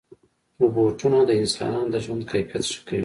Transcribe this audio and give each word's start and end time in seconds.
روبوټونه 0.61 1.19
د 1.25 1.29
انسانانو 1.41 1.91
د 1.93 1.95
ژوند 2.05 2.23
کیفیت 2.31 2.63
ښه 2.71 2.81
کوي. 2.87 2.99